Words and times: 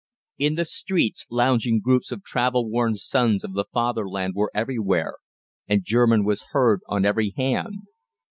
In 0.39 0.55
the 0.55 0.65
streets 0.65 1.27
lounging 1.29 1.79
groups 1.79 2.11
of 2.11 2.23
travel 2.23 2.67
worn 2.67 2.95
sons 2.95 3.43
of 3.43 3.53
the 3.53 3.65
Fatherland 3.71 4.33
were 4.35 4.49
everywhere, 4.51 5.13
and 5.67 5.83
German 5.85 6.25
was 6.25 6.43
heard 6.53 6.81
on 6.87 7.05
every 7.05 7.35
hand. 7.37 7.75